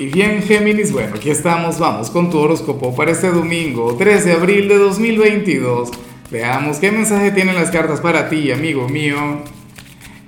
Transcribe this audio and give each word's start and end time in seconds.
Y 0.00 0.06
bien, 0.06 0.42
Géminis, 0.42 0.92
bueno, 0.92 1.16
aquí 1.16 1.28
estamos, 1.28 1.80
vamos 1.80 2.08
con 2.10 2.30
tu 2.30 2.38
horóscopo 2.38 2.94
para 2.94 3.10
este 3.10 3.32
domingo, 3.32 3.96
3 3.98 4.26
de 4.26 4.32
abril 4.32 4.68
de 4.68 4.78
2022. 4.78 5.90
Veamos 6.30 6.78
qué 6.78 6.92
mensaje 6.92 7.32
tienen 7.32 7.56
las 7.56 7.72
cartas 7.72 8.00
para 8.00 8.28
ti, 8.28 8.52
amigo 8.52 8.88
mío. 8.88 9.16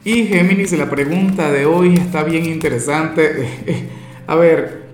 Y 0.04 0.24
Géminis, 0.24 0.72
la 0.72 0.90
pregunta 0.90 1.52
de 1.52 1.66
hoy 1.66 1.94
está 1.94 2.24
bien 2.24 2.46
interesante. 2.46 3.86
A 4.26 4.34
ver, 4.34 4.86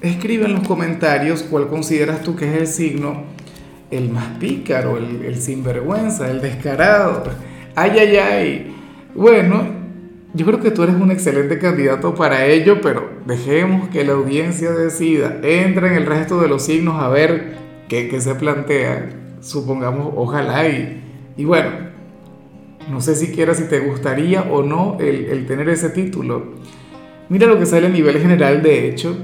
escribe 0.00 0.46
en 0.46 0.54
los 0.54 0.66
comentarios 0.66 1.44
cuál 1.44 1.68
consideras 1.68 2.24
tú 2.24 2.34
que 2.34 2.46
es 2.46 2.56
el 2.56 2.66
signo 2.66 3.26
el 3.92 4.08
más 4.10 4.38
pícaro, 4.38 4.98
el, 4.98 5.24
el 5.24 5.40
sinvergüenza, 5.40 6.28
el 6.28 6.40
descarado. 6.40 7.22
Ay, 7.76 7.92
ay, 7.96 8.16
ay. 8.16 8.76
Bueno, 9.14 9.79
yo 10.32 10.46
creo 10.46 10.60
que 10.60 10.70
tú 10.70 10.82
eres 10.84 10.94
un 10.94 11.10
excelente 11.10 11.58
candidato 11.58 12.14
para 12.14 12.46
ello, 12.46 12.80
pero 12.80 13.10
dejemos 13.26 13.88
que 13.88 14.04
la 14.04 14.12
audiencia 14.12 14.70
decida. 14.70 15.40
Entra 15.42 15.88
en 15.88 15.94
el 15.94 16.06
resto 16.06 16.40
de 16.40 16.48
los 16.48 16.62
signos 16.62 17.02
a 17.02 17.08
ver 17.08 17.56
qué, 17.88 18.20
se 18.20 18.34
plantea. 18.36 19.10
Supongamos, 19.40 20.12
ojalá 20.14 20.68
y, 20.68 21.02
y 21.36 21.44
bueno, 21.44 21.70
no 22.88 23.00
sé 23.00 23.16
siquiera 23.16 23.54
si 23.54 23.64
te 23.64 23.80
gustaría 23.80 24.42
o 24.42 24.62
no 24.62 24.98
el, 25.00 25.26
el 25.26 25.46
tener 25.46 25.68
ese 25.68 25.90
título. 25.90 26.54
Mira 27.28 27.46
lo 27.46 27.58
que 27.58 27.66
sale 27.66 27.86
a 27.86 27.90
nivel 27.90 28.18
general, 28.18 28.62
de 28.62 28.88
hecho. 28.88 29.16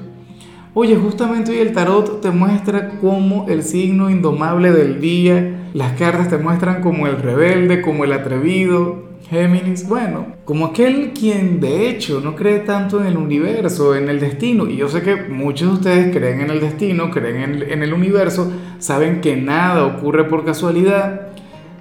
Oye, 0.74 0.96
justamente 0.96 1.52
hoy 1.52 1.58
el 1.58 1.72
tarot 1.72 2.20
te 2.20 2.30
muestra 2.30 2.98
como 3.00 3.46
el 3.48 3.62
signo 3.62 4.10
indomable 4.10 4.72
del 4.72 5.00
día, 5.00 5.70
las 5.72 5.92
cartas 5.92 6.28
te 6.28 6.36
muestran 6.36 6.82
como 6.82 7.06
el 7.06 7.16
rebelde, 7.16 7.80
como 7.80 8.04
el 8.04 8.12
atrevido, 8.12 9.05
Géminis, 9.28 9.88
bueno, 9.88 10.34
como 10.44 10.66
aquel 10.66 11.12
quien 11.12 11.58
de 11.58 11.88
hecho 11.88 12.20
no 12.20 12.36
cree 12.36 12.60
tanto 12.60 13.00
en 13.00 13.06
el 13.06 13.16
universo, 13.16 13.96
en 13.96 14.08
el 14.08 14.20
destino, 14.20 14.68
y 14.68 14.76
yo 14.76 14.88
sé 14.88 15.02
que 15.02 15.16
muchos 15.16 15.68
de 15.68 15.74
ustedes 15.74 16.16
creen 16.16 16.42
en 16.42 16.50
el 16.50 16.60
destino, 16.60 17.10
creen 17.10 17.64
en, 17.68 17.82
el 17.82 17.92
universo, 17.92 18.52
saben 18.78 19.20
que 19.20 19.36
nada 19.36 19.84
ocurre 19.84 20.24
por 20.24 20.44
casualidad, 20.44 21.32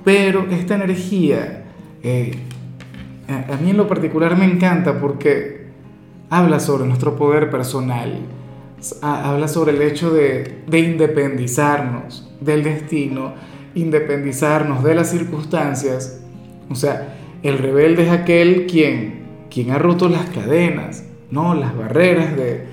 pero 0.04 0.48
esta 0.50 0.74
energía 0.74 1.66
eh, 2.02 2.36
a, 3.28 3.58
mí 3.58 3.70
en 3.70 3.78
lo 3.78 3.88
particular 3.88 4.36
me 4.36 4.46
encanta 4.46 5.00
porque 5.00 5.68
habla 6.32 6.60
sobre 6.60 6.88
nuestro 6.88 7.16
poder 7.16 7.52
personal, 7.52 8.22
habla 9.04 9.48
sobre 9.48 9.74
el 9.74 9.84
hecho 9.84 10.12
de, 10.12 10.64
de 10.66 10.80
independizarnos 10.80 12.28
del 12.42 12.64
destino, 12.64 13.36
independizarnos 13.76 14.84
de 14.84 14.96
las 14.96 15.12
circunstancias, 15.12 16.22
o 16.72 16.76
sea, 16.76 17.20
el 17.44 17.58
rebelde 17.58 18.04
es 18.04 18.10
aquel 18.10 18.66
quien, 18.66 19.26
quien 19.50 19.72
ha 19.72 19.78
roto 19.78 20.10
las 20.10 20.30
cadenas, 20.30 21.06
¿no? 21.32 21.56
las 21.56 21.76
barreras 21.78 22.36
de, 22.36 22.66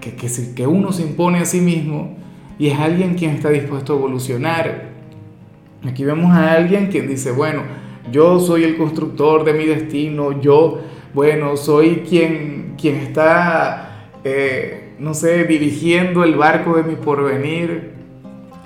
que, 0.00 0.14
que, 0.54 0.66
uno 0.66 0.92
se 0.92 1.02
impone 1.02 1.38
a 1.38 1.44
sí 1.44 1.60
mismo 1.60 2.16
y 2.58 2.68
es 2.68 2.78
alguien 2.78 3.14
quien 3.14 3.32
está 3.32 3.50
dispuesto 3.50 3.92
a 3.92 3.96
evolucionar. 3.96 4.90
Aquí 5.84 6.04
vemos 6.04 6.30
a 6.30 6.52
alguien 6.52 6.88
quien 6.88 7.08
dice, 7.08 7.32
bueno, 7.32 7.62
yo 8.10 8.40
soy 8.40 8.64
el 8.64 8.76
constructor 8.76 9.44
de 9.44 9.52
mi 9.52 9.64
destino, 9.64 10.40
yo, 10.40 10.80
bueno, 11.14 11.56
soy 11.56 12.04
quien, 12.08 12.74
quien 12.80 12.96
está, 12.96 14.10
eh, 14.24 14.94
no 14.98 15.14
sé, 15.14 15.44
dirigiendo 15.44 16.24
el 16.24 16.34
barco 16.36 16.76
de 16.76 16.82
mi 16.84 16.96
porvenir. 16.96 17.92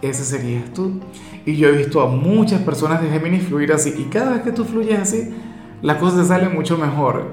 Ese 0.03 0.25
serías 0.25 0.72
tú. 0.75 1.00
Y 1.47 1.55
yo 1.55 1.69
he 1.69 1.72
visto 1.72 2.02
a 2.02 2.08
muchas 2.08 2.61
personas 2.62 3.00
de 3.00 3.08
Géminis 3.08 3.44
fluir 3.44 3.72
así. 3.72 3.94
Y 3.97 4.11
cada 4.11 4.33
vez 4.33 4.42
que 4.42 4.50
tú 4.50 4.64
fluyes 4.64 4.98
así, 4.98 5.33
la 5.80 5.97
cosa 5.97 6.25
sale 6.25 6.48
mucho 6.48 6.77
mejor. 6.77 7.28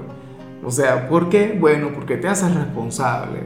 O 0.64 0.70
sea, 0.70 1.08
¿por 1.08 1.28
qué? 1.28 1.56
Bueno, 1.58 1.90
porque 1.92 2.16
te 2.16 2.28
haces 2.28 2.54
responsable 2.54 3.40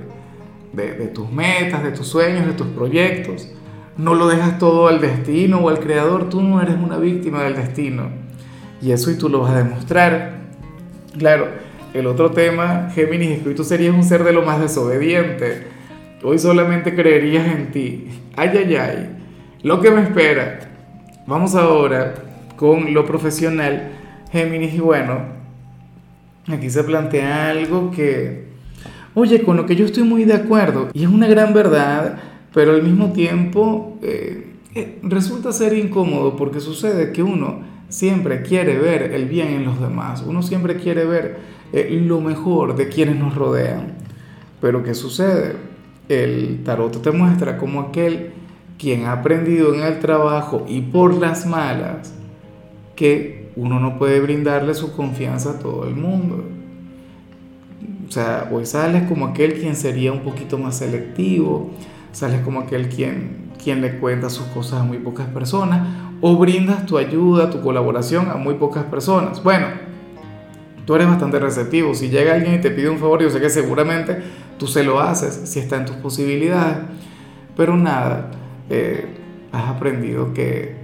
de, 0.75 0.93
de 0.93 1.07
tus 1.07 1.33
metas, 1.33 1.83
de 1.83 1.91
tus 1.91 2.07
sueños, 2.07 2.47
de 2.47 2.53
tus 2.53 2.67
proyectos. 2.67 3.49
No 3.97 4.15
lo 4.15 4.29
dejas 4.29 4.59
todo 4.59 4.89
al 4.89 5.01
destino 5.01 5.59
o 5.59 5.71
al 5.71 5.81
creador. 5.81 6.29
Tú 6.29 6.43
no 6.43 6.61
eres 6.61 6.77
una 6.77 6.99
víctima 6.99 7.43
del 7.45 7.57
destino. 7.57 8.11
Y 8.83 8.93
eso 8.93 9.11
y 9.11 9.17
tú 9.17 9.31
lo 9.31 9.41
vas 9.41 9.53
a 9.53 9.65
demostrar. 9.65 10.43
Claro, 11.17 11.49
el 11.95 12.07
otro 12.07 12.31
tema, 12.31 12.91
Géminis, 12.95 13.39
es 13.39 13.43
que 13.43 13.55
tú 13.55 13.65
serías 13.65 13.95
un 13.95 14.05
ser 14.05 14.23
de 14.23 14.35
lo 14.35 14.43
más 14.43 14.61
desobediente. 14.61 15.67
Hoy 16.23 16.39
solamente 16.39 16.95
creerías 16.95 17.47
en 17.47 17.71
ti. 17.73 18.09
Ay, 18.37 18.51
ay, 18.55 18.77
ay 18.77 19.19
lo 19.63 19.81
que 19.81 19.91
me 19.91 20.03
espera. 20.03 20.61
Vamos 21.29 21.55
ahora 21.55 22.15
con 22.57 22.95
lo 22.95 23.05
profesional, 23.05 23.91
Géminis, 24.33 24.73
y 24.73 24.81
bueno, 24.81 25.19
aquí 26.47 26.71
se 26.71 26.83
plantea 26.83 27.51
algo 27.51 27.91
que, 27.91 28.47
oye, 29.13 29.43
con 29.43 29.59
lo 29.59 29.67
que 29.67 29.77
yo 29.77 29.85
estoy 29.85 30.05
muy 30.05 30.25
de 30.25 30.33
acuerdo, 30.33 30.89
y 30.95 31.03
es 31.03 31.11
una 31.11 31.27
gran 31.27 31.53
verdad, 31.53 32.19
pero 32.55 32.71
al 32.71 32.83
mismo 32.83 33.13
tiempo 33.13 33.99
eh, 34.01 34.55
eh, 34.75 35.01
resulta 35.03 35.53
ser 35.53 35.77
incómodo 35.77 36.35
porque 36.35 36.61
sucede 36.61 37.13
que 37.13 37.23
uno 37.23 37.61
siempre 37.91 38.41
quiere 38.41 38.79
ver 38.79 39.13
el 39.13 39.27
bien 39.27 39.49
en 39.49 39.67
los 39.67 39.79
demás, 39.83 40.25
uno 40.27 40.43
siempre 40.43 40.77
quiere 40.77 41.05
ver 41.05 41.41
eh, 41.75 41.91
lo 42.07 42.23
mejor 42.23 42.75
de 42.75 42.89
quienes 42.89 43.17
nos 43.17 43.35
rodean. 43.35 43.99
Pero 44.63 44.83
¿qué 44.83 44.95
sucede? 44.95 45.57
El 46.09 46.63
tarot 46.65 47.03
te 47.03 47.11
muestra 47.11 47.59
como 47.59 47.81
aquel 47.81 48.38
quien 48.79 49.07
ha 49.07 49.13
aprendido 49.13 49.75
en 49.75 49.83
el 49.83 49.99
trabajo 49.99 50.65
y 50.69 50.81
por 50.81 51.15
las 51.15 51.47
malas 51.47 52.15
que 52.95 53.51
uno 53.57 53.81
no 53.81 53.99
puede 53.99 54.21
brindarle 54.21 54.75
su 54.75 54.95
confianza 54.95 55.51
a 55.51 55.59
todo 55.59 55.87
el 55.87 55.97
mundo. 55.97 56.45
O 58.09 58.11
sea, 58.11 58.49
hoy 58.53 58.65
sales 58.65 59.03
como 59.09 59.27
aquel 59.27 59.55
quien 59.61 59.77
sería 59.77 60.13
un 60.13 60.21
poquito 60.21 60.59
más 60.59 60.79
selectivo, 60.79 61.71
sales 62.13 62.41
como 62.41 62.61
aquel 62.61 62.89
quien, 62.89 63.51
quien 63.63 63.81
le 63.81 63.99
cuenta 63.99 64.31
sus 64.31 64.47
cosas 64.47 64.81
a 64.81 64.85
muy 64.85 64.99
pocas 64.99 65.27
personas 65.27 65.87
o 66.21 66.37
brindas 66.37 66.87
tu 66.87 66.99
ayuda, 66.99 67.51
tu 67.51 67.61
colaboración 67.61 68.31
a 68.31 68.37
muy 68.37 68.55
pocas 68.55 68.85
personas. 68.85 69.43
Bueno, 69.43 69.67
tú 70.87 70.95
eres 70.95 71.07
bastante 71.07 71.39
receptivo. 71.39 71.95
Si 71.95 72.09
llega 72.09 72.35
alguien 72.35 72.55
y 72.55 72.61
te 72.61 72.71
pide 72.71 72.89
un 72.89 72.99
favor, 72.99 73.21
yo 73.21 73.31
sé 73.31 73.41
que 73.41 73.51
seguramente 73.51 74.23
tú 74.57 74.67
se 74.67 74.85
lo 74.85 75.01
haces 75.01 75.43
si 75.45 75.59
está 75.59 75.77
en 75.77 75.85
tus 75.85 75.97
posibilidades. 75.97 76.79
Pero 77.57 77.77
nada, 77.77 78.31
eh, 78.71 79.07
has 79.53 79.69
aprendido 79.69 80.33
que, 80.35 80.77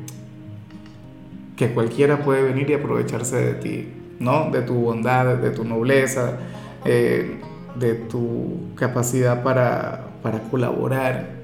que 1.56 1.72
cualquiera 1.72 2.20
puede 2.20 2.42
venir 2.42 2.70
y 2.70 2.74
aprovecharse 2.74 3.36
de 3.36 3.54
ti, 3.54 3.88
¿no? 4.18 4.50
De 4.50 4.62
tu 4.62 4.74
bondad, 4.74 5.36
de 5.36 5.50
tu 5.50 5.64
nobleza, 5.64 6.38
eh, 6.84 7.40
de 7.78 7.94
tu 7.94 8.74
capacidad 8.74 9.42
para, 9.42 10.06
para 10.22 10.40
colaborar. 10.42 11.34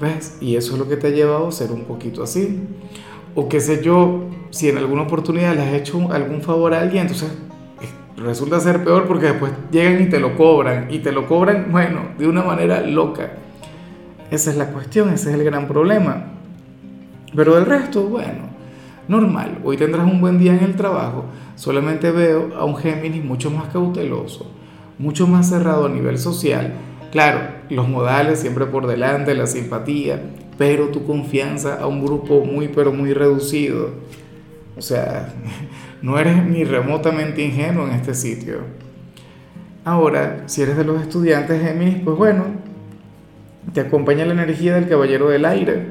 ¿Ves? 0.00 0.38
Y 0.40 0.56
eso 0.56 0.72
es 0.74 0.78
lo 0.78 0.88
que 0.88 0.96
te 0.96 1.08
ha 1.08 1.10
llevado 1.10 1.48
a 1.48 1.52
ser 1.52 1.72
un 1.72 1.84
poquito 1.84 2.22
así. 2.22 2.60
O 3.34 3.48
qué 3.48 3.60
sé 3.60 3.82
yo, 3.82 4.24
si 4.50 4.68
en 4.68 4.78
alguna 4.78 5.02
oportunidad 5.02 5.54
le 5.54 5.62
has 5.62 5.74
hecho 5.74 6.10
algún 6.10 6.42
favor 6.42 6.74
a 6.74 6.80
alguien, 6.80 7.02
entonces 7.02 7.30
eh, 7.80 8.20
resulta 8.20 8.58
ser 8.60 8.82
peor 8.82 9.06
porque 9.06 9.26
después 9.26 9.52
llegan 9.70 10.02
y 10.02 10.08
te 10.08 10.18
lo 10.18 10.36
cobran. 10.36 10.88
Y 10.90 11.00
te 11.00 11.12
lo 11.12 11.26
cobran, 11.26 11.70
bueno, 11.70 12.00
de 12.18 12.26
una 12.26 12.42
manera 12.42 12.80
loca. 12.80 13.32
Esa 14.30 14.50
es 14.50 14.56
la 14.56 14.66
cuestión, 14.66 15.08
ese 15.12 15.30
es 15.30 15.34
el 15.34 15.44
gran 15.44 15.66
problema. 15.66 16.24
Pero 17.34 17.56
del 17.56 17.66
resto, 17.66 18.04
bueno, 18.04 18.50
normal. 19.08 19.58
Hoy 19.64 19.76
tendrás 19.76 20.06
un 20.06 20.20
buen 20.20 20.38
día 20.38 20.54
en 20.54 20.62
el 20.62 20.76
trabajo. 20.76 21.24
Solamente 21.56 22.12
veo 22.12 22.54
a 22.56 22.64
un 22.64 22.76
Géminis 22.76 23.24
mucho 23.24 23.50
más 23.50 23.68
cauteloso, 23.72 24.48
mucho 24.98 25.26
más 25.26 25.48
cerrado 25.48 25.86
a 25.86 25.88
nivel 25.88 26.16
social. 26.16 26.74
Claro, 27.10 27.40
los 27.70 27.88
modales 27.88 28.38
siempre 28.38 28.66
por 28.66 28.86
delante, 28.86 29.34
la 29.34 29.48
simpatía, 29.48 30.22
pero 30.56 30.88
tu 30.90 31.04
confianza 31.04 31.80
a 31.80 31.88
un 31.88 32.04
grupo 32.04 32.44
muy, 32.44 32.68
pero 32.68 32.92
muy 32.92 33.12
reducido. 33.12 33.90
O 34.76 34.80
sea, 34.80 35.34
no 36.02 36.20
eres 36.20 36.44
ni 36.46 36.62
remotamente 36.62 37.42
ingenuo 37.42 37.88
en 37.88 37.94
este 37.94 38.14
sitio. 38.14 38.58
Ahora, 39.84 40.44
si 40.46 40.62
eres 40.62 40.76
de 40.76 40.84
los 40.84 41.02
estudiantes 41.02 41.60
Géminis, 41.60 42.02
pues 42.04 42.16
bueno, 42.16 42.69
te 43.72 43.80
acompaña 43.80 44.24
la 44.24 44.32
energía 44.32 44.74
del 44.74 44.88
caballero 44.88 45.28
del 45.28 45.44
aire, 45.44 45.86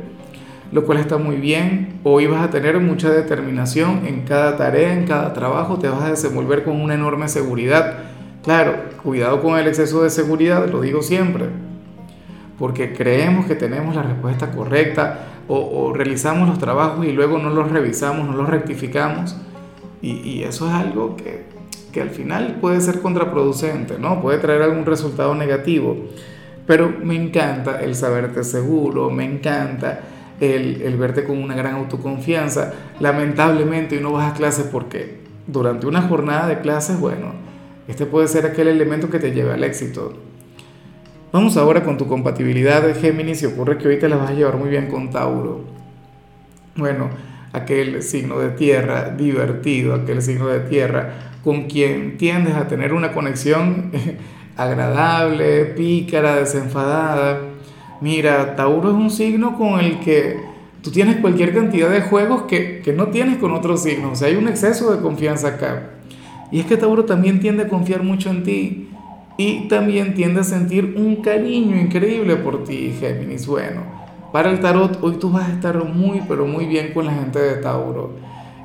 lo 0.72 0.86
cual 0.86 1.00
está 1.00 1.18
muy 1.18 1.38
bien. 1.38 2.00
Hoy 2.04 2.28
vas 2.28 2.44
a 2.44 2.50
tener 2.50 2.80
mucha 2.80 3.10
determinación 3.10 4.06
en 4.06 4.22
cada 4.22 4.58
tarea, 4.58 4.94
en 4.94 5.06
cada 5.06 5.34
trabajo, 5.34 5.80
te 5.80 5.88
vas 5.88 6.04
a 6.04 6.10
desenvolver 6.10 6.64
con 6.64 6.80
una 6.82 6.96
enorme 6.96 7.28
seguridad. 7.28 8.00
Claro, 8.44 8.76
cuidado 9.04 9.42
con 9.42 9.58
el 9.58 9.68
exceso 9.68 10.04
de 10.04 10.10
seguridad, 10.10 10.68
lo 10.70 10.82
digo 10.82 11.02
siempre, 11.02 11.46
porque 12.58 12.94
creemos 12.94 13.46
que 13.46 13.56
tenemos 13.56 13.96
la 13.96 14.04
respuesta 14.04 14.52
correcta 14.52 15.26
o, 15.48 15.94
realizamos 15.94 16.48
los 16.48 16.60
trabajos 16.60 17.06
y 17.08 17.12
luego 17.12 17.40
no 17.40 17.50
los 17.50 17.72
revisamos, 17.72 18.28
no 18.28 18.34
los 18.34 18.48
rectificamos. 18.48 19.36
Y, 20.02 20.20
y 20.20 20.44
eso 20.44 20.68
es 20.68 20.74
algo 20.74 21.18
que, 21.18 21.46
que 21.92 22.02
al 22.02 22.12
final 22.12 22.58
puede 22.62 22.80
ser 22.82 23.02
contraproducente, 23.02 23.98
¿no? 24.00 24.22
Puede 24.22 24.38
traer 24.38 24.62
algún 24.62 24.86
resultado 24.86 25.34
negativo. 25.36 25.98
Pero 26.70 26.94
me 27.04 27.16
encanta 27.16 27.82
el 27.82 27.96
saberte 27.96 28.44
seguro, 28.44 29.10
me 29.10 29.26
encanta 29.26 30.02
el, 30.40 30.96
verte 31.00 31.24
con 31.24 31.40
una 31.40 31.56
gran 31.56 31.74
autoconfianza. 31.74 32.72
Lamentablemente 33.00 33.98
hoy 33.98 34.04
no 34.04 34.12
vas 34.12 34.32
a 34.32 34.36
clases 34.36 34.68
porque 34.72 35.18
durante 35.48 35.88
una 35.88 36.04
jornada 36.04 36.48
de 36.48 36.60
clases, 36.60 37.00
bueno, 37.00 37.34
Este 37.88 38.06
puede 38.06 38.28
ser 38.28 38.46
aquel 38.46 38.68
elemento 38.68 39.10
que 39.10 39.18
te 39.18 39.32
lleve 39.32 39.52
al 39.52 39.64
éxito. 39.64 40.14
Vamos 41.32 41.58
ahora 41.58 41.84
con 41.84 41.98
tu 41.98 42.06
compatibilidad 42.06 42.84
de 42.84 42.94
Géminis 42.94 43.42
y 43.42 43.48
ocurre 43.48 43.80
que 43.80 43.88
hoy 43.88 43.98
te 43.98 44.08
la 44.08 44.18
vas 44.18 44.30
a 44.30 44.34
llevar 44.36 44.58
muy 44.58 44.70
bien 44.70 44.92
con 44.92 45.10
Tauro. 45.10 45.64
Bueno, 46.76 47.10
aquel 47.52 48.04
signo 48.04 48.38
de 48.38 48.50
tierra 48.52 49.10
divertido, 49.10 49.96
aquel 49.96 50.22
signo 50.22 50.46
de 50.50 50.60
tierra 50.60 51.32
con 51.44 51.64
quien 51.64 52.20
tiendes 52.20 52.54
a 52.54 52.68
tener 52.68 52.94
una 52.94 53.12
conexión 53.12 53.92
agradable, 54.60 55.66
pícara, 55.66 56.36
desenfadada. 56.36 57.40
Mira, 58.02 58.56
Tauro 58.56 58.90
es 58.90 58.96
un 58.96 59.10
signo 59.10 59.58
con 59.58 59.80
el 59.80 60.00
que 60.00 60.38
tú 60.82 60.92
tienes 60.92 61.18
cualquier 61.18 61.54
cantidad 61.54 61.90
de 61.90 62.02
juegos 62.02 62.44
que, 62.44 62.82
que 62.82 62.92
no 62.92 63.08
tienes 63.08 63.38
con 63.38 63.52
otros 63.52 63.84
signos. 63.84 64.12
O 64.12 64.16
sea, 64.16 64.28
hay 64.28 64.36
un 64.36 64.48
exceso 64.48 64.94
de 64.94 65.02
confianza 65.02 65.48
acá. 65.50 65.92
Y 66.52 66.60
es 66.60 66.66
que 66.66 66.76
Tauro 66.78 67.06
también 67.06 67.40
tiende 67.40 67.64
a 67.64 67.68
confiar 67.70 68.04
mucho 68.04 68.30
en 68.30 68.44
ti 68.44 68.90
y 69.38 69.70
también 69.70 70.14
tiende 70.14 70.42
a 70.42 70.44
sentir 70.44 70.96
un 70.98 71.18
cariño 71.18 71.80
increíble 71.80 72.36
por 72.36 72.66
ti, 72.66 72.94
Géminis. 73.00 73.48
Bueno, 73.48 73.84
para 74.34 74.52
el 74.52 74.60
tarot 74.60 75.00
hoy 75.02 75.16
tú 75.16 75.32
vas 75.32 75.50
a 75.50 75.54
estar 75.54 75.82
muy, 75.86 76.22
pero 76.28 76.46
muy 76.46 76.66
bien 76.66 76.92
con 76.94 77.06
la 77.06 77.14
gente 77.14 77.40
de 77.40 77.56
Tauro. 77.56 78.12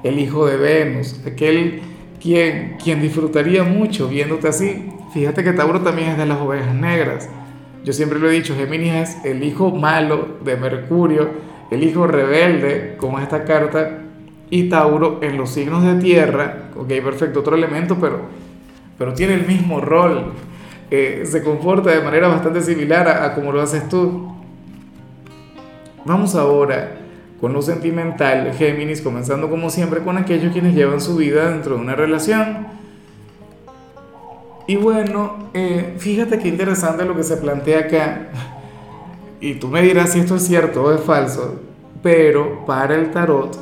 El 0.02 0.18
hijo 0.18 0.46
de 0.46 0.56
Venus, 0.56 1.20
aquel 1.24 1.80
quien, 2.24 3.02
disfrutaría 3.02 3.64
mucho 3.64 4.08
viéndote 4.08 4.48
así. 4.48 4.88
Fíjate 5.12 5.44
que 5.44 5.52
Tauro 5.52 5.82
también 5.82 6.10
es 6.10 6.18
de 6.18 6.24
las 6.24 6.40
ovejas 6.40 6.74
negras. 6.74 7.28
Yo 7.84 7.92
siempre 7.92 8.18
lo 8.18 8.30
he 8.30 8.32
dicho, 8.32 8.54
Géminis 8.56 8.94
es 8.94 9.24
el 9.26 9.44
hijo 9.44 9.70
malo 9.70 10.38
de 10.42 10.56
Mercurio, 10.56 11.28
el 11.70 11.82
hijo 11.82 12.06
rebelde, 12.06 12.96
como 12.96 13.18
esta 13.18 13.44
carta, 13.44 13.98
y 14.48 14.70
Tauro 14.70 15.20
en 15.22 15.36
los 15.36 15.50
signos 15.50 15.84
de 15.84 15.96
tierra, 15.96 16.70
ok, 16.76 16.88
perfecto, 17.04 17.40
otro 17.40 17.56
elemento, 17.56 17.98
pero, 18.00 18.20
pero 18.96 19.12
tiene 19.12 19.34
el 19.34 19.46
mismo 19.46 19.82
rol, 19.82 20.32
eh, 20.90 21.24
se 21.26 21.42
comporta 21.42 21.90
de 21.90 22.00
manera 22.00 22.28
bastante 22.28 22.62
similar 22.62 23.06
a, 23.06 23.24
a 23.26 23.34
como 23.34 23.52
lo 23.52 23.60
haces 23.60 23.86
tú. 23.90 24.34
Vamos 26.06 26.34
ahora 26.34 27.03
con 27.40 27.52
lo 27.52 27.62
sentimental, 27.62 28.52
Géminis, 28.54 29.02
comenzando 29.02 29.50
como 29.50 29.70
siempre 29.70 30.00
con 30.00 30.16
aquellos 30.16 30.52
quienes 30.52 30.74
llevan 30.74 31.00
su 31.00 31.16
vida 31.16 31.50
dentro 31.50 31.76
de 31.76 31.82
una 31.82 31.94
relación. 31.94 32.66
Y 34.66 34.76
bueno, 34.76 35.50
eh, 35.52 35.94
fíjate 35.98 36.38
qué 36.38 36.48
interesante 36.48 37.04
lo 37.04 37.14
que 37.14 37.22
se 37.22 37.36
plantea 37.36 37.80
acá. 37.80 38.28
Y 39.40 39.54
tú 39.54 39.68
me 39.68 39.82
dirás 39.82 40.12
si 40.12 40.20
esto 40.20 40.36
es 40.36 40.46
cierto 40.46 40.84
o 40.84 40.92
es 40.94 41.02
falso, 41.02 41.60
pero 42.02 42.64
para 42.64 42.94
el 42.94 43.10
tarot 43.10 43.58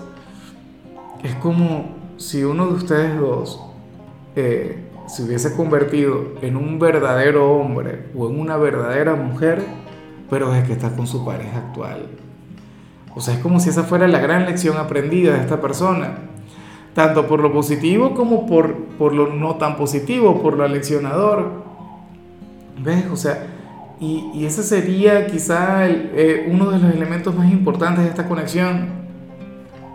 es 1.24 1.34
como 1.36 1.96
si 2.18 2.44
uno 2.44 2.68
de 2.68 2.74
ustedes 2.74 3.18
dos 3.18 3.60
eh, 4.36 4.78
se 5.06 5.24
hubiese 5.24 5.56
convertido 5.56 6.34
en 6.40 6.56
un 6.56 6.78
verdadero 6.78 7.52
hombre 7.52 8.06
o 8.16 8.28
en 8.30 8.38
una 8.38 8.56
verdadera 8.56 9.14
mujer, 9.14 9.62
pero 10.30 10.54
es 10.54 10.64
que 10.64 10.72
está 10.72 10.94
con 10.94 11.06
su 11.06 11.24
pareja 11.24 11.58
actual. 11.58 12.06
O 13.14 13.20
sea, 13.20 13.34
es 13.34 13.40
como 13.40 13.60
si 13.60 13.68
esa 13.68 13.84
fuera 13.84 14.08
la 14.08 14.20
gran 14.20 14.46
lección 14.46 14.76
aprendida 14.78 15.34
de 15.34 15.40
esta 15.40 15.60
persona, 15.60 16.14
tanto 16.94 17.26
por 17.26 17.40
lo 17.40 17.52
positivo 17.52 18.14
como 18.14 18.46
por, 18.46 18.74
por 18.98 19.12
lo 19.12 19.28
no 19.34 19.56
tan 19.56 19.76
positivo, 19.76 20.42
por 20.42 20.56
lo 20.56 20.64
aleccionador. 20.64 21.62
¿Ves? 22.82 23.04
O 23.12 23.16
sea, 23.16 23.46
y, 24.00 24.30
y 24.34 24.46
ese 24.46 24.62
sería 24.62 25.26
quizá 25.26 25.88
eh, 25.88 26.48
uno 26.50 26.70
de 26.70 26.78
los 26.78 26.94
elementos 26.94 27.34
más 27.34 27.52
importantes 27.52 28.04
de 28.04 28.10
esta 28.10 28.26
conexión. 28.26 29.02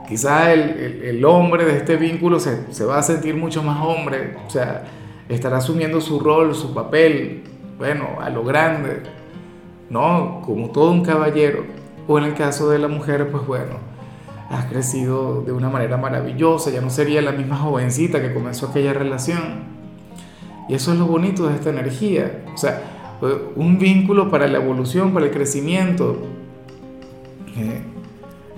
Quizá 0.07 0.53
el, 0.53 1.03
el, 1.03 1.25
hombre 1.25 1.65
de 1.65 1.75
este 1.75 1.97
vínculo 1.97 2.39
se, 2.39 2.71
se 2.71 2.85
va 2.85 2.99
a 2.99 3.03
sentir 3.03 3.35
mucho 3.35 3.61
más 3.61 3.81
hombre, 3.81 4.37
o 4.47 4.49
sea, 4.49 4.85
estará 5.27 5.57
asumiendo 5.57 5.99
su 5.99 6.17
rol, 6.21 6.55
su 6.55 6.73
papel, 6.73 7.43
bueno, 7.77 8.07
a 8.21 8.29
lo 8.29 8.45
grande, 8.45 9.01
¿no? 9.89 10.41
Como 10.45 10.69
todo 10.69 10.91
un 10.91 11.03
caballero 11.03 11.65
o 12.07 12.17
en 12.17 12.23
el 12.23 12.33
caso 12.33 12.69
de 12.69 12.79
la 12.79 12.87
mujer, 12.87 13.29
pues 13.31 13.45
bueno, 13.45 13.75
has 14.49 14.65
crecido 14.65 15.41
de 15.41 15.51
una 15.51 15.69
manera 15.69 15.97
maravillosa, 15.97 16.71
ya 16.71 16.81
no 16.81 16.89
sería 16.89 17.21
la 17.21 17.33
misma 17.33 17.57
jovencita 17.57 18.21
que 18.21 18.33
comenzó 18.33 18.67
aquella 18.67 18.93
relación. 18.93 19.77
Y 20.69 20.73
eso 20.73 20.93
es 20.93 20.99
lo 20.99 21.05
bonito 21.05 21.47
de 21.47 21.55
esta 21.55 21.69
energía. 21.69 22.43
O 22.53 22.57
sea, 22.57 22.81
un 23.55 23.77
vínculo 23.79 24.29
para 24.29 24.47
la 24.47 24.57
evolución, 24.57 25.13
para 25.13 25.25
el 25.25 25.31
crecimiento. 25.31 26.17
Eh, 27.57 27.81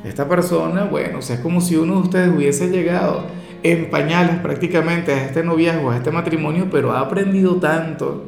esta 0.03 0.27
persona, 0.27 0.85
bueno, 0.85 1.19
o 1.19 1.21
sea, 1.21 1.37
es 1.37 1.41
como 1.41 1.61
si 1.61 1.75
uno 1.75 1.95
de 1.95 2.01
ustedes 2.01 2.35
hubiese 2.35 2.69
llegado 2.69 3.25
en 3.63 3.89
pañales 3.89 4.37
prácticamente 4.37 5.13
a 5.13 5.25
este 5.25 5.43
noviazgo, 5.43 5.91
a 5.91 5.97
este 5.97 6.11
matrimonio, 6.11 6.67
pero 6.71 6.93
ha 6.93 7.01
aprendido 7.01 7.55
tanto 7.55 8.25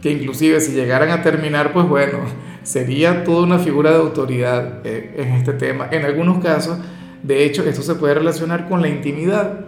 que 0.00 0.10
inclusive 0.10 0.60
si 0.60 0.72
llegaran 0.72 1.10
a 1.10 1.22
terminar, 1.22 1.72
pues 1.72 1.86
bueno, 1.86 2.18
sería 2.66 3.22
toda 3.22 3.44
una 3.44 3.60
figura 3.60 3.92
de 3.92 3.98
autoridad 3.98 4.80
eh, 4.84 5.14
en 5.18 5.28
este 5.34 5.52
tema. 5.52 5.88
En 5.92 6.04
algunos 6.04 6.42
casos, 6.42 6.78
de 7.22 7.44
hecho, 7.44 7.62
esto 7.62 7.82
se 7.82 7.94
puede 7.94 8.14
relacionar 8.14 8.68
con 8.68 8.82
la 8.82 8.88
intimidad. 8.88 9.60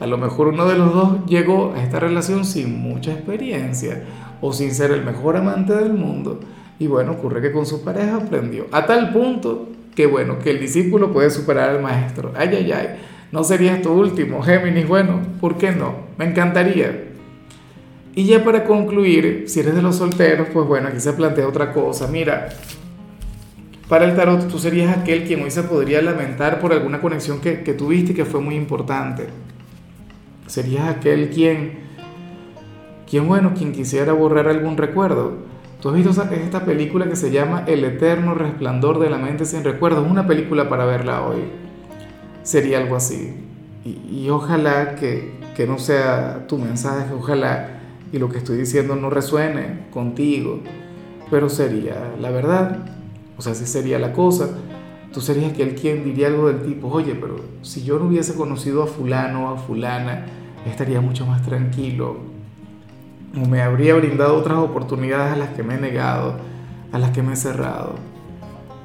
A 0.00 0.06
lo 0.06 0.18
mejor 0.18 0.48
uno 0.48 0.66
de 0.66 0.76
los 0.76 0.92
dos 0.92 1.26
llegó 1.26 1.74
a 1.76 1.82
esta 1.82 2.00
relación 2.00 2.44
sin 2.44 2.76
mucha 2.80 3.12
experiencia 3.12 4.02
o 4.40 4.52
sin 4.52 4.74
ser 4.74 4.90
el 4.90 5.04
mejor 5.04 5.36
amante 5.36 5.74
del 5.74 5.92
mundo. 5.92 6.40
Y 6.80 6.88
bueno, 6.88 7.12
ocurre 7.12 7.40
que 7.40 7.52
con 7.52 7.66
su 7.66 7.84
pareja 7.84 8.16
aprendió. 8.16 8.66
A 8.72 8.84
tal 8.84 9.12
punto 9.12 9.68
que 9.94 10.06
bueno, 10.06 10.40
que 10.40 10.50
el 10.50 10.58
discípulo 10.58 11.12
puede 11.12 11.30
superar 11.30 11.70
al 11.70 11.82
maestro. 11.82 12.32
Ay, 12.34 12.48
ay, 12.52 12.72
ay. 12.72 12.88
¿No 13.30 13.44
sería 13.44 13.76
esto 13.76 13.92
último, 13.92 14.42
Géminis? 14.42 14.88
Bueno, 14.88 15.20
¿por 15.40 15.56
qué 15.56 15.70
no? 15.70 15.94
Me 16.18 16.24
encantaría. 16.24 17.11
Y 18.14 18.24
ya 18.24 18.44
para 18.44 18.64
concluir, 18.64 19.44
si 19.46 19.60
eres 19.60 19.74
de 19.74 19.80
los 19.80 19.96
solteros, 19.96 20.48
pues 20.52 20.66
bueno, 20.66 20.88
aquí 20.88 21.00
se 21.00 21.14
plantea 21.14 21.48
otra 21.48 21.72
cosa. 21.72 22.08
Mira, 22.08 22.50
para 23.88 24.04
el 24.04 24.14
tarot 24.14 24.48
tú 24.48 24.58
serías 24.58 24.96
aquel 24.96 25.24
quien 25.24 25.42
hoy 25.42 25.50
se 25.50 25.62
podría 25.62 26.02
lamentar 26.02 26.60
por 26.60 26.72
alguna 26.72 27.00
conexión 27.00 27.40
que, 27.40 27.62
que 27.62 27.72
tuviste 27.72 28.12
y 28.12 28.14
que 28.14 28.26
fue 28.26 28.40
muy 28.40 28.54
importante. 28.54 29.28
Serías 30.46 30.88
aquel 30.88 31.30
quien, 31.30 31.78
quien, 33.08 33.26
bueno, 33.26 33.54
quien 33.56 33.72
quisiera 33.72 34.12
borrar 34.12 34.46
algún 34.48 34.76
recuerdo. 34.76 35.50
Tú 35.80 35.88
has 35.88 35.94
visto 35.94 36.10
esta 36.10 36.64
película 36.66 37.06
que 37.06 37.16
se 37.16 37.30
llama 37.30 37.64
El 37.66 37.82
eterno 37.84 38.34
resplandor 38.34 38.98
de 38.98 39.08
la 39.08 39.16
mente 39.16 39.46
sin 39.46 39.64
recuerdos, 39.64 40.06
una 40.08 40.26
película 40.26 40.68
para 40.68 40.84
verla 40.84 41.26
hoy. 41.26 41.44
Sería 42.42 42.78
algo 42.78 42.94
así. 42.94 43.34
Y, 43.84 44.24
y 44.24 44.28
ojalá 44.28 44.96
que, 44.96 45.32
que 45.56 45.66
no 45.66 45.78
sea 45.78 46.46
tu 46.46 46.58
mensaje, 46.58 47.12
ojalá 47.14 47.71
y 48.12 48.18
lo 48.18 48.28
que 48.28 48.38
estoy 48.38 48.58
diciendo 48.58 48.94
no 48.94 49.10
resuene 49.10 49.86
contigo, 49.90 50.60
pero 51.30 51.48
sería 51.48 52.14
la 52.20 52.30
verdad, 52.30 52.84
o 53.38 53.42
sea, 53.42 53.54
si 53.54 53.66
sería 53.66 53.98
la 53.98 54.12
cosa, 54.12 54.50
tú 55.12 55.20
serías 55.20 55.52
aquel 55.52 55.74
quien 55.74 56.04
diría 56.04 56.26
algo 56.26 56.48
del 56.48 56.62
tipo, 56.62 56.88
oye, 56.88 57.14
pero 57.14 57.36
si 57.62 57.82
yo 57.82 57.98
no 57.98 58.06
hubiese 58.06 58.34
conocido 58.34 58.82
a 58.82 58.86
fulano 58.86 59.46
o 59.46 59.54
a 59.54 59.56
fulana, 59.56 60.26
estaría 60.66 61.00
mucho 61.00 61.26
más 61.26 61.42
tranquilo, 61.42 62.18
o 63.34 63.48
me 63.48 63.62
habría 63.62 63.94
brindado 63.94 64.36
otras 64.36 64.58
oportunidades 64.58 65.32
a 65.32 65.36
las 65.36 65.48
que 65.50 65.62
me 65.62 65.74
he 65.74 65.80
negado, 65.80 66.36
a 66.92 66.98
las 66.98 67.10
que 67.12 67.22
me 67.22 67.32
he 67.32 67.36
cerrado. 67.36 67.94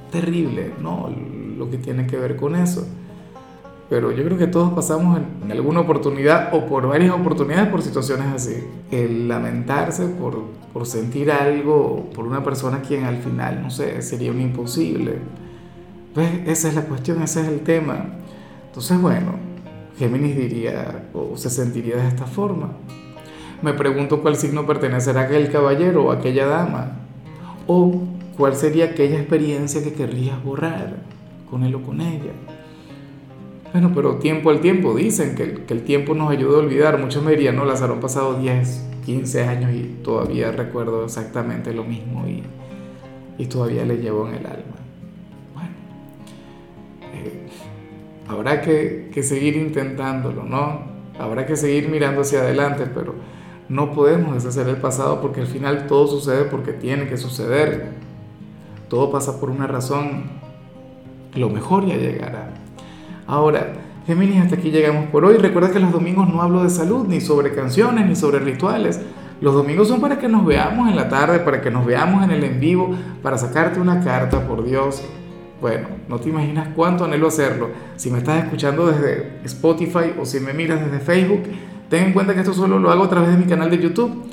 Terrible, 0.10 0.72
¿no? 0.82 1.14
Lo 1.58 1.70
que 1.70 1.78
tiene 1.78 2.08
que 2.08 2.16
ver 2.16 2.38
con 2.38 2.56
eso 2.56 2.88
pero 3.90 4.12
yo 4.12 4.24
creo 4.26 4.38
que 4.38 4.48
todos 4.48 4.74
pasamos 4.74 5.20
en, 5.44 5.52
alguna 5.52 5.80
oportunidad 5.80 6.54
o 6.54 6.66
por 6.66 6.88
varias 6.88 7.14
oportunidades 7.14 7.70
por 7.70 7.82
situaciones 7.82 8.28
así. 8.28 8.64
El 8.92 9.28
lamentarse 9.28 10.08
por, 10.08 10.42
por 10.74 10.86
sentir 10.86 11.32
algo 11.32 12.10
por 12.14 12.28
una 12.28 12.44
persona 12.44 12.82
quien 12.82 13.06
al 13.06 13.18
final, 13.18 13.62
no 13.62 13.70
sé, 13.70 14.02
sería 14.02 14.32
un 14.32 14.42
imposible. 14.42 15.20
Pues 16.14 16.30
esa 16.48 16.68
es 16.68 16.76
la 16.76 16.82
cuestión, 16.82 17.22
ese 17.22 17.42
es 17.42 17.48
el 17.48 17.62
tema. 17.62 18.06
Entonces, 18.66 19.00
bueno, 19.00 19.34
Géminis 19.98 20.36
diría 20.36 21.06
o 21.14 21.38
se 21.38 21.50
sentiría 21.50 21.96
de 21.96 22.08
esta 22.10 22.26
forma. 22.26 22.72
Me 23.62 23.74
pregunto 23.74 24.22
cuál 24.22 24.36
signo 24.36 24.68
pertenecerá 24.68 25.22
a 25.22 25.24
aquel 25.24 25.50
caballero 25.50 26.06
o 26.06 26.12
aquella 26.12 26.46
dama. 26.46 26.92
O 27.68 28.04
cuál 28.38 28.56
sería 28.56 28.86
aquella 28.86 29.18
experiencia 29.18 29.82
que 29.82 29.94
querrías 29.94 30.44
borrar 30.44 30.98
con 31.50 31.64
él 31.64 31.74
o 31.76 31.82
con 31.82 32.02
ella. 32.02 32.34
Bueno, 33.78 33.92
pero 33.94 34.16
tiempo 34.16 34.50
al 34.50 34.60
tiempo, 34.60 34.96
dicen 34.96 35.36
que, 35.36 35.66
que 35.66 35.72
el 35.76 35.84
tiempo 35.84 36.16
nos 36.16 36.32
ayuda 36.32 36.58
a 36.58 36.62
olvidar. 36.62 36.98
Muchos 36.98 37.24
me 37.24 37.34
dirían, 37.34 37.56
no, 37.56 37.64
Lázaro, 37.64 37.94
han 37.94 38.00
pasado 38.00 38.34
10, 38.34 38.88
15 39.06 39.44
años 39.44 39.72
y 39.72 40.00
todavía 40.04 40.52
recuerdo 40.52 41.06
exactamente 41.06 41.72
lo 41.76 41.84
mismo 41.84 42.28
y, 42.28 42.42
y 43.38 43.46
todavía 43.46 43.86
le 43.86 43.98
llevo 43.98 44.28
en 44.30 44.34
el 44.34 44.48
alma. 44.48 44.78
Bueno, 45.54 45.70
eh, 47.14 47.48
habrá 48.28 48.62
que, 48.62 49.12
que 49.14 49.22
seguir 49.22 49.56
intentándolo, 49.56 50.42
¿no? 50.42 50.82
Habrá 51.20 51.46
que 51.46 51.56
seguir 51.56 51.88
mirando 51.88 52.22
hacia 52.22 52.40
adelante, 52.40 52.88
pero 52.92 53.14
no 53.70 53.94
podemos 53.94 54.34
deshacer 54.34 54.68
el 54.70 54.78
pasado 54.78 55.22
porque 55.22 55.42
al 55.42 55.48
final 55.48 55.86
todo 55.86 56.08
sucede 56.08 56.46
porque 56.46 56.74
tiene 56.74 57.08
que 57.08 57.18
suceder. 57.18 57.90
Todo 58.90 59.12
pasa 59.12 59.40
por 59.40 59.52
una 59.52 59.68
razón. 59.68 60.24
Lo 61.36 61.52
mejor 61.52 61.86
ya 61.86 61.96
llegará. 61.96 62.66
Ahora, 63.28 63.74
Géminis, 64.06 64.42
hasta 64.42 64.56
aquí 64.56 64.72
llegamos 64.72 65.08
por 65.08 65.26
hoy. 65.26 65.36
Recuerda 65.36 65.70
que 65.70 65.82
los 65.82 65.92
domingos 65.92 66.30
no 66.30 66.42
hablo 66.42 66.64
de 66.64 66.70
salud, 66.70 67.06
ni 67.08 67.20
sobre 67.20 67.54
canciones, 67.54 68.08
ni 68.08 68.16
sobre 68.16 68.40
rituales. 68.40 69.02
Los 69.42 69.54
domingos 69.54 69.90
son 69.90 70.00
para 70.00 70.18
que 70.18 70.30
nos 70.30 70.46
veamos 70.46 70.90
en 70.90 70.96
la 70.96 71.10
tarde, 71.10 71.40
para 71.40 71.62
que 71.62 71.70
nos 71.70 71.86
veamos 71.86 72.24
en 72.24 72.32
el 72.32 72.44
en 72.46 72.62
vivo, 72.62 72.96
para 73.22 73.38
sacarte 73.38 73.82
una 73.82 74.02
carta, 74.02 74.48
por 74.48 74.64
Dios. 74.64 75.04
Bueno, 75.60 75.90
no 76.08 76.20
te 76.20 76.30
imaginas 76.30 76.70
cuánto 76.74 77.04
anhelo 77.04 77.28
hacerlo. 77.28 77.70
Si 77.98 78.10
me 78.10 78.20
estás 78.20 78.46
escuchando 78.46 78.88
desde 78.88 79.42
Spotify 79.44 80.14
o 80.18 80.26
si 80.26 80.40
me 80.40 80.54
miras 80.54 80.80
desde 80.80 81.00
Facebook, 81.00 81.44
ten 81.90 82.06
en 82.06 82.14
cuenta 82.14 82.34
que 82.34 82.40
esto 82.40 82.54
solo 82.54 82.80
lo 82.80 82.92
hago 82.92 83.04
a 83.04 83.10
través 83.10 83.32
de 83.32 83.38
mi 83.38 83.46
canal 83.46 83.70
de 83.70 83.80
YouTube, 83.80 84.24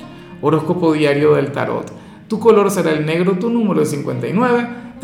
Horóscopo 0.41 0.93
Diario 0.93 1.35
del 1.35 1.51
Tarot. 1.51 1.91
Tu 2.29 2.39
color 2.39 2.71
será 2.71 2.91
el 2.91 3.05
negro, 3.05 3.33
tu 3.33 3.49
número 3.49 3.81
es 3.81 3.89
59. 3.89 4.67